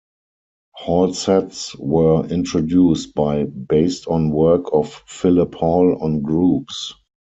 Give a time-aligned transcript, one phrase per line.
[0.73, 6.95] Hall sets were introduced by based on work of Philip Hall on groups.